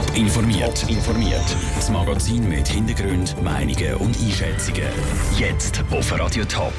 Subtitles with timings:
[0.00, 0.88] Top informiert.
[0.88, 1.56] informiert.
[1.74, 4.88] Das Magazin mit Hintergrund, Meinungen und Einschätzungen.
[5.36, 6.72] Jetzt auf Radio Top.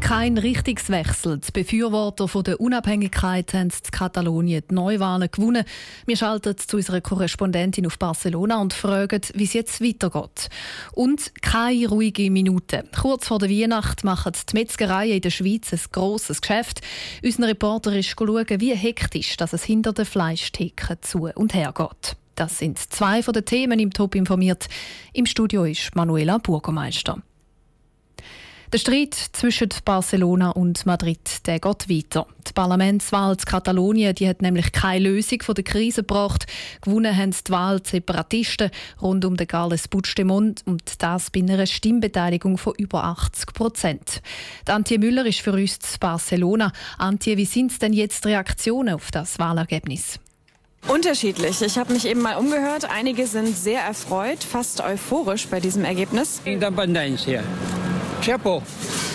[0.00, 1.38] Kein Richtungswechsel.
[1.38, 5.64] Die Befürworter von der Unabhängigkeit haben in Katalonien die Neuwahlen gewonnen.
[6.06, 10.48] Wir schalten zu unserer Korrespondentin auf Barcelona und fragen, wie es jetzt weitergeht.
[10.92, 12.84] Und keine ruhige Minute.
[12.98, 16.80] Kurz vor der Weihnacht machen die Metzgereien in der Schweiz ein grosses Geschäft.
[17.22, 22.16] Unser Reporter ist schauen, wie hektisch dass es hinter den Fleischtheken zu und her geht.
[22.42, 24.66] Das sind zwei von den Themen im Top informiert.
[25.12, 27.22] Im Studio ist Manuela Burgermeister.
[28.72, 32.26] Der Streit zwischen Barcelona und Madrid der geht weiter.
[32.48, 36.46] Die Parlamentswahl in Katalonien die hat nämlich keine Lösung von der Krise gebracht.
[36.80, 42.58] Gewonnen haben die Wahl Separatisten rund um den Carles Puigdemont und das bei einer Stimmbeteiligung
[42.58, 44.20] von über 80 Prozent.
[44.66, 46.72] Antje Müller ist für uns zu Barcelona.
[46.98, 50.18] Antje, wie sind denn jetzt Reaktionen auf das Wahlergebnis?
[50.88, 51.62] Unterschiedlich.
[51.62, 52.90] Ich habe mich eben mal umgehört.
[52.90, 56.40] Einige sind sehr erfreut, fast euphorisch bei diesem Ergebnis.
[56.44, 57.42] Independencia.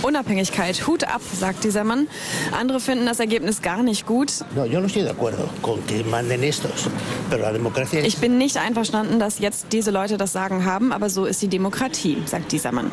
[0.01, 2.07] Unabhängigkeit, Hut ab, sagt dieser Mann.
[2.51, 4.31] Andere finden das Ergebnis gar nicht gut.
[8.05, 11.47] Ich bin nicht einverstanden, dass jetzt diese Leute das Sagen haben, aber so ist die
[11.47, 12.91] Demokratie, sagt dieser Mann.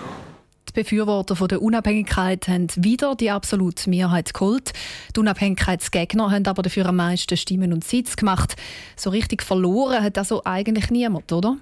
[0.75, 4.72] Die Befürworter von der Unabhängigkeit haben wieder die absolute Mehrheit geholt.
[5.14, 8.56] Die Unabhängigkeitsgegner haben aber dafür am meisten Stimmen und Sitz gemacht.
[8.97, 11.58] So richtig verloren hat also eigentlich niemand, oder?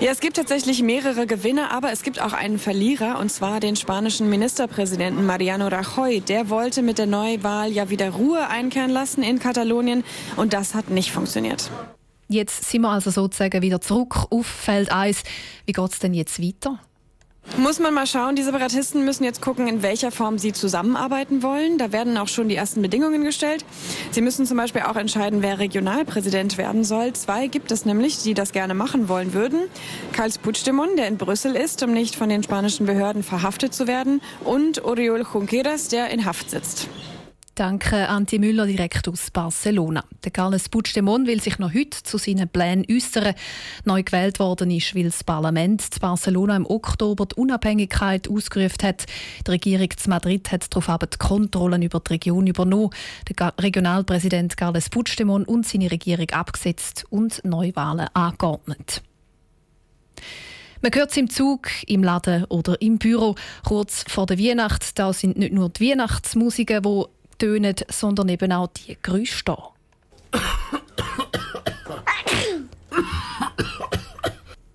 [0.00, 3.76] Ja, es gibt tatsächlich mehrere Gewinner, aber es gibt auch einen Verlierer, und zwar den
[3.76, 6.20] spanischen Ministerpräsidenten Mariano Rajoy.
[6.20, 10.02] Der wollte mit der Neuwahl ja wieder Ruhe einkehren lassen in Katalonien,
[10.36, 11.70] und das hat nicht funktioniert.
[12.28, 15.24] Jetzt sind wir also sozusagen wieder zurück auf Feld 1.
[15.66, 16.78] Wie geht es denn jetzt weiter?
[17.56, 18.34] Muss man mal schauen.
[18.34, 21.78] Die Separatisten müssen jetzt gucken, in welcher Form sie zusammenarbeiten wollen.
[21.78, 23.64] Da werden auch schon die ersten Bedingungen gestellt.
[24.10, 27.12] Sie müssen zum Beispiel auch entscheiden, wer Regionalpräsident werden soll.
[27.12, 29.68] Zwei gibt es nämlich, die das gerne machen wollen würden.
[30.12, 34.20] Carles Puigdemont, der in Brüssel ist, um nicht von den spanischen Behörden verhaftet zu werden.
[34.42, 36.88] Und Oriol Junqueras, der in Haft sitzt.
[37.56, 40.04] Danke, Antje Müller, direkt aus Barcelona.
[40.24, 43.32] Der Carles Puigdemont will sich noch heute zu seinen Plänen äußern.
[43.84, 49.06] Neu gewählt worden ist, weil das Parlament zu Barcelona im Oktober die Unabhängigkeit ausgerufen hat.
[49.46, 52.90] Die Regierung zu Madrid hat darauf aber die Kontrollen über die Region übernommen.
[53.28, 59.00] Der Regionalpräsident Carles Puigdemont und seine Regierung abgesetzt und Neuwahlen angeordnet.
[60.82, 63.36] Man hört es im Zug, im Laden oder im Büro.
[63.64, 67.04] Kurz vor der Weihnacht, da sind nicht nur die Weihnachtsmusiken, die
[67.38, 69.70] tönen, sondern eben auch die Geräusche da.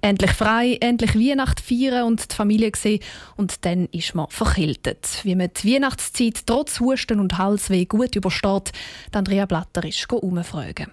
[0.01, 3.01] endlich frei, endlich Weihnacht feiern und die Familie sehen
[3.35, 5.19] und dann ist man verkältet.
[5.23, 8.71] Wie man die Weihnachtszeit trotz Husten und Halsweh gut übersteht,
[9.11, 10.91] Andrea Blatter ist umfragen.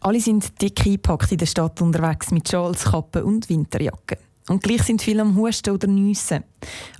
[0.00, 4.18] Alle sind dick eingepackt in der Stadt unterwegs mit Schals, Kappen und Winterjacken.
[4.48, 6.44] Und gleich sind viele am Husten oder Nüssen.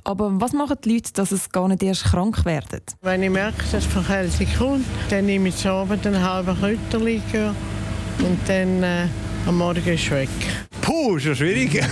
[0.03, 2.81] Aber was machen die Leute, dass es gar nicht erst krank werden?
[3.03, 7.55] Wenn ich merke, dass es Verkältung kommt, dann nehme ich zu Abend einen halben Kräuterlikör
[8.19, 9.07] und dann äh,
[9.47, 10.29] am Morgen ist es weg.
[10.81, 11.73] Puh, schon schwierig.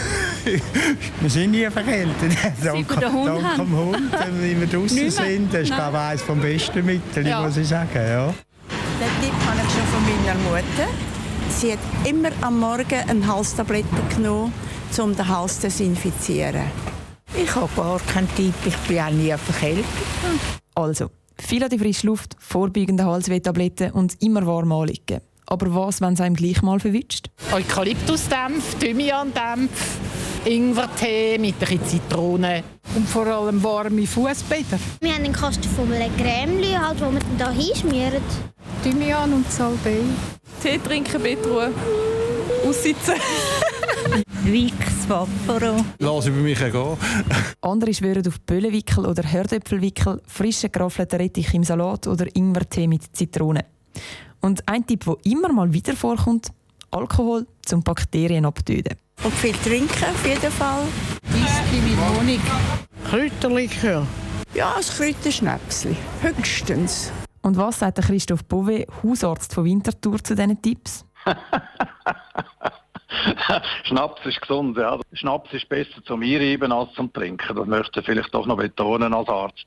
[1.21, 2.17] wir sind nie verkältet.
[2.65, 5.55] dank, dank dem Hund, wenn wir draußen sind.
[5.55, 7.43] Das ist, glaube ich, eines der besten Mittel, ja.
[7.43, 7.91] muss ich sagen.
[7.95, 8.27] Ja.
[8.27, 10.91] Den Tipp habe ich schon von meiner Mutter.
[11.49, 14.53] Sie hat immer am Morgen eine Halstablette genommen
[14.99, 16.63] um den Hals zu desinfizieren.
[17.37, 19.85] Ich habe gar keinen Tipp, ich bin auch nie verkältet.
[20.75, 25.21] Also, viel an die frische Luft, vorbeugende Halswehtabletten und immer warm anliegen.
[25.47, 27.29] Aber was, wenn es einem gleich mal verwünscht?
[27.53, 29.99] Eukalyptusdämpf, Thymiandämpf,
[30.45, 32.63] Ingwertee mit ein bisschen Zitrone.
[32.95, 34.79] Und vor allem warme Fußbäder.
[35.01, 38.23] Wir haben einen Kasten von einem Creme, halt, wo wir da hinschmieren.
[38.83, 40.01] Thymian und Salbei.
[40.63, 41.73] Tee trinken, Bettruhe.
[42.67, 43.15] Aussitzen.
[44.45, 45.85] Wix, Vapporo.
[45.99, 46.97] Lass über mich gehen.
[47.61, 53.65] Andere schwören auf Böllenwickel oder Hördöpfelwickel, frischen geraffelten Rettich im Salat oder Ingwertee mit Zitrone.
[54.41, 56.49] Und ein Tipp, der immer mal wieder vorkommt,
[56.91, 58.97] Alkohol zum Bakterien abtöten.
[59.23, 60.83] Und viel trinken auf jeden Fall.
[61.29, 62.41] Whisky mit Honig.
[63.09, 64.07] Kräuterlikör.
[64.55, 65.97] Ja, ein Kräuterschnäpsli.
[66.21, 67.11] Höchstens.
[67.43, 71.05] Und was sagt Christoph Bove, Hausarzt von Winterthur, zu diesen Tipps?
[73.85, 74.99] Schnaps ist gesund, ja.
[75.13, 77.57] Schnaps ist besser zum Einreiben als zum Trinken.
[77.57, 79.67] Das möchte ich vielleicht doch noch betonen als Arzt.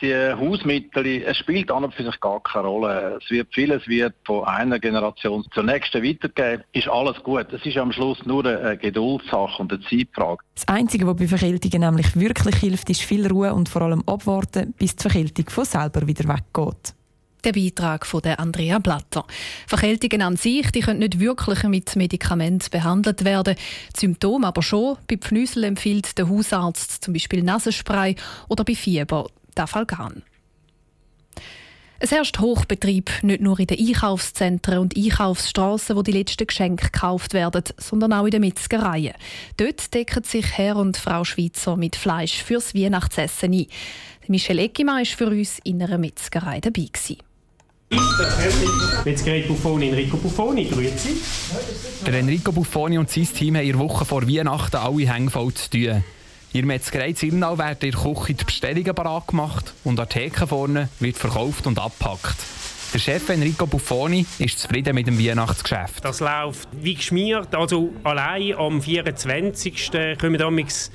[0.00, 3.18] Die Hausmittel, es spielt an und für sich gar keine Rolle.
[3.22, 6.64] Es wird vieles wird von einer Generation zur nächsten weitergegeben.
[6.72, 7.52] Ist alles gut.
[7.52, 10.42] Es ist am Schluss nur eine Geduldssache und eine Zeitfrage.
[10.54, 14.74] Das Einzige, was bei Verkältungen nämlich wirklich hilft, ist viel Ruhe und vor allem abwarten,
[14.78, 16.97] bis die Verkältung von selber wieder weggeht.
[17.44, 19.24] Der Beitrag von der Andrea Blatter.
[19.66, 23.54] Verkältungen an sich die können nicht wirklich mit Medikamenten behandelt werden.
[23.94, 24.96] Die Symptome aber schon.
[25.08, 28.16] Bei Pfnüsel empfiehlt der Hausarzt zum Beispiel Nasenspray
[28.48, 30.22] oder bei Fieber Dafalgan.
[32.00, 37.34] Es herrscht Hochbetrieb, nicht nur in den Einkaufszentren und Einkaufsstraßen, wo die letzten Geschenke gekauft
[37.34, 39.14] werden, sondern auch in den Metzgereien.
[39.56, 43.66] Dort decken sich Herr und Frau Schweizer mit Fleisch fürs Weihnachtsessen ein.
[44.28, 46.88] Michel Eckimann war für uns in einer Metzgerei dabei.
[46.92, 47.27] Gewesen.
[49.04, 51.16] Metzgerei Buffoni, Enrico Buffoni, grüezi.
[52.06, 55.70] Der Enrico Buffoni und sein Team haben der Woche vor Weihnachten alle Hänge voll zu
[55.70, 56.04] tun.
[56.54, 60.46] Der Metzgerei Zirnau werden in der Küche die Bestellungen bereit gemacht und an der Theke
[60.46, 62.36] vorne wird verkauft und abgepackt.
[62.94, 66.02] Der Chef Enrico Buffoni ist zufrieden mit dem Weihnachtsgeschäft.
[66.06, 67.54] Das läuft wie geschmiert.
[67.54, 69.90] Also allein am 24.
[70.18, 70.90] kommen damals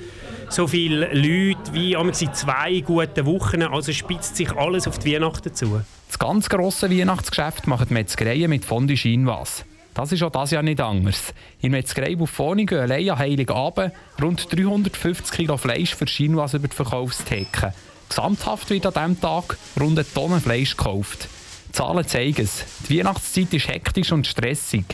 [0.48, 3.62] so viele Leute wie in zwei guten Wochen.
[3.62, 5.82] Also spitzt sich alles auf die Weihnachten zu.
[6.08, 9.62] Das ganz grosse Weihnachtsgeschäft machen die Metzgereien mit Fondue Chinoise.
[9.94, 11.32] Das ist auch das Jahr nicht anders.
[11.60, 16.74] In Metzgerei Buffoni gehen allein an Heiligabend rund 350 Kilo Fleisch für Chinoise über die
[16.74, 17.72] Verkaufstheke.
[18.08, 21.28] Gesamthaft wird an diesem Tag rund eine Tonne Fleisch gekauft.
[21.74, 22.64] Die Zahlen zeigen es.
[22.88, 24.84] Die Weihnachtszeit ist hektisch und stressig.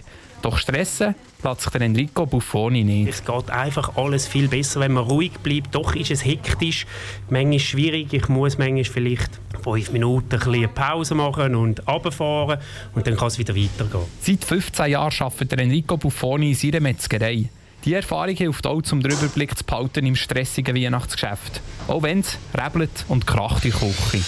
[0.41, 3.11] Doch stressen lässt sich der Enrico Buffoni nicht.
[3.11, 5.75] Es geht einfach alles viel besser, wenn man ruhig bleibt.
[5.75, 6.87] Doch ist es hektisch,
[7.29, 8.15] manchmal schwierig.
[8.15, 9.29] Ich muss manchmal vielleicht
[9.63, 12.61] fünf Minuten ein eine Pause machen und runterfahren
[12.95, 14.07] und dann kann es wieder weitergehen.
[14.23, 17.51] Seit 15 Jahren arbeitet Enrico Buffoni in seiner Metzgerei.
[17.85, 21.61] Die Erfahrung hilft auch, um den Überblick zu behalten im stressigen Weihnachtsgeschäft.
[21.89, 24.25] Auch wenn es rebelt und kracht in der Küche.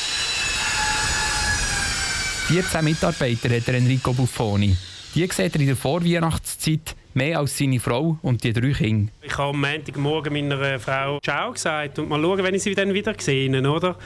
[2.48, 4.76] 14 Mitarbeiter hat Enrico Buffoni.
[5.14, 9.12] Die sieht er in der Vorweihnachtszeit mehr als seine Frau und die drei Kinder.
[9.22, 12.92] Ich habe am Montagmorgen meiner Frau Ciao gesagt und mal schauen, wenn ich sie dann
[12.92, 13.96] wieder sehe, oder?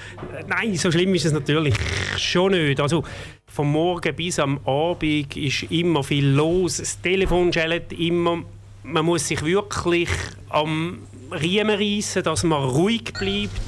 [0.49, 1.75] Nein, so schlimm ist es natürlich
[2.19, 2.79] schon nicht.
[2.79, 3.05] Also
[3.47, 6.77] vom Morgen bis am Abend ist immer viel los.
[6.77, 8.43] Das Telefon schellt immer.
[8.83, 10.11] Man muss sich wirklich
[10.51, 10.99] am
[11.33, 13.61] Riemen reissen, dass man ruhig bleibt.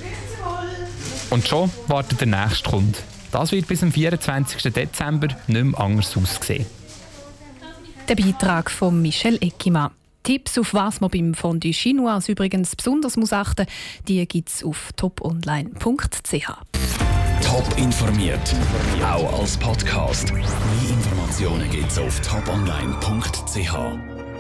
[1.30, 2.98] Und schon wartet der nächste Kunde.
[3.32, 4.72] Das wird bis zum 24.
[4.72, 6.66] Dezember nicht mehr anders aussehen.
[8.08, 9.90] Der Beitrag von Michel Eckimann.
[10.22, 13.66] Tipps, auf was man beim Fondue Chinois übrigens besonders muss achten
[14.08, 16.50] die gibt es auf toponline.ch.
[17.42, 18.54] Top informiert,
[19.02, 20.32] auch als Podcast.
[20.32, 20.42] Mehr
[20.90, 24.17] Informationen gibt es auf toponline.ch.